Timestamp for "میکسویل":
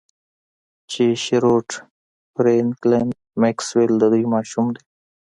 3.41-3.93